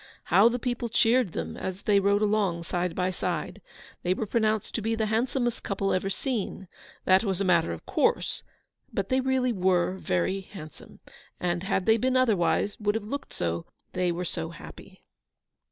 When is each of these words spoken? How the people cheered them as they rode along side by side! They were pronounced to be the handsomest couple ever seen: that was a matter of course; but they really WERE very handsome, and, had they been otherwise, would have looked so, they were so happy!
How 0.23 0.49
the 0.49 0.57
people 0.57 0.89
cheered 0.89 1.33
them 1.33 1.55
as 1.55 1.83
they 1.83 1.99
rode 1.99 2.23
along 2.23 2.63
side 2.63 2.95
by 2.95 3.11
side! 3.11 3.61
They 4.01 4.15
were 4.15 4.25
pronounced 4.25 4.73
to 4.73 4.81
be 4.81 4.95
the 4.95 5.05
handsomest 5.05 5.61
couple 5.61 5.93
ever 5.93 6.09
seen: 6.09 6.67
that 7.05 7.23
was 7.23 7.39
a 7.39 7.45
matter 7.45 7.71
of 7.71 7.85
course; 7.85 8.41
but 8.91 9.09
they 9.09 9.19
really 9.21 9.53
WERE 9.53 9.99
very 9.99 10.41
handsome, 10.41 11.01
and, 11.39 11.61
had 11.61 11.85
they 11.85 11.97
been 11.97 12.17
otherwise, 12.17 12.79
would 12.79 12.95
have 12.95 13.03
looked 13.03 13.31
so, 13.31 13.67
they 13.93 14.11
were 14.11 14.25
so 14.25 14.49
happy! 14.49 15.03